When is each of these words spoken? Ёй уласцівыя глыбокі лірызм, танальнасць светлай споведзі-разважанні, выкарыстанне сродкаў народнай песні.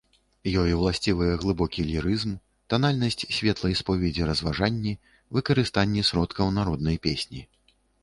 Ёй 0.61 0.71
уласцівыя 0.77 1.33
глыбокі 1.43 1.85
лірызм, 1.89 2.31
танальнасць 2.75 3.21
светлай 3.37 3.79
споведзі-разважанні, 3.83 4.97
выкарыстанне 5.41 6.01
сродкаў 6.13 6.47
народнай 6.61 6.97
песні. 7.09 7.49